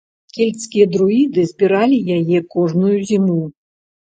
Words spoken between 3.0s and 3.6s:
зіму.